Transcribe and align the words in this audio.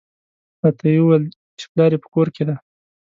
راته 0.61 0.85
یې 0.93 0.99
وویل 1.01 1.23
چې 1.57 1.65
پلار 1.71 1.91
یې 1.95 1.99
په 2.03 2.09
کور 2.13 2.27
کې 2.35 2.43
دی. 2.47 2.55